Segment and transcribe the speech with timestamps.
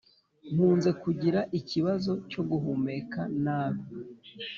[0.53, 3.83] Nkunze kugira ikibazo cyo guhumeka nabi